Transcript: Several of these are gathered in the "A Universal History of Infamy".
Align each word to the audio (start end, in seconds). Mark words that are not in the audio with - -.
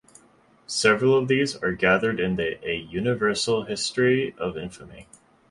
Several 0.65 1.15
of 1.15 1.27
these 1.27 1.55
are 1.57 1.73
gathered 1.73 2.19
in 2.19 2.35
the 2.35 2.57
"A 2.67 2.73
Universal 2.75 3.65
History 3.65 4.33
of 4.39 4.57
Infamy". 4.57 5.05